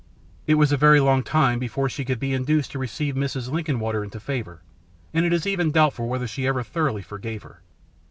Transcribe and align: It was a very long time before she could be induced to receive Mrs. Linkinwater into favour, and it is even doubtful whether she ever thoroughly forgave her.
It 0.47 0.55
was 0.55 0.71
a 0.71 0.77
very 0.77 0.99
long 0.99 1.21
time 1.21 1.59
before 1.59 1.87
she 1.87 2.03
could 2.03 2.19
be 2.19 2.33
induced 2.33 2.71
to 2.71 2.79
receive 2.79 3.13
Mrs. 3.13 3.51
Linkinwater 3.51 4.03
into 4.03 4.19
favour, 4.19 4.63
and 5.13 5.27
it 5.27 5.31
is 5.31 5.45
even 5.45 5.69
doubtful 5.69 6.07
whether 6.07 6.25
she 6.25 6.47
ever 6.47 6.63
thoroughly 6.63 7.03
forgave 7.03 7.43
her. 7.43 7.61